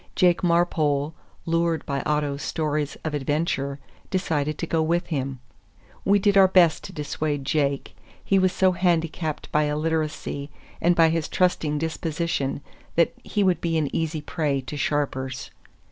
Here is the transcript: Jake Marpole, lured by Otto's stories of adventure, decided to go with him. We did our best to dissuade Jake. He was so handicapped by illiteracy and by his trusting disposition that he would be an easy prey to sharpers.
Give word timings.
Jake 0.15 0.41
Marpole, 0.43 1.13
lured 1.45 1.85
by 1.85 2.01
Otto's 2.07 2.41
stories 2.41 2.97
of 3.05 3.13
adventure, 3.13 3.77
decided 4.09 4.57
to 4.57 4.65
go 4.65 4.81
with 4.81 5.05
him. 5.09 5.39
We 6.03 6.17
did 6.17 6.35
our 6.35 6.47
best 6.47 6.83
to 6.85 6.91
dissuade 6.91 7.45
Jake. 7.45 7.95
He 8.25 8.39
was 8.39 8.51
so 8.51 8.71
handicapped 8.71 9.51
by 9.51 9.65
illiteracy 9.65 10.49
and 10.81 10.95
by 10.95 11.09
his 11.09 11.27
trusting 11.29 11.77
disposition 11.77 12.61
that 12.95 13.13
he 13.23 13.43
would 13.43 13.61
be 13.61 13.77
an 13.77 13.95
easy 13.95 14.21
prey 14.21 14.59
to 14.61 14.75
sharpers. 14.75 15.51